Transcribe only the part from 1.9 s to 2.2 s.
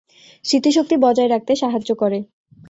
করে।